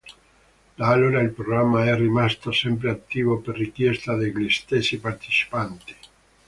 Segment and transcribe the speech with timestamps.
[0.77, 5.95] Da allora il programma è rimasto sempre attivo per richiesta degli stessi partecipanti.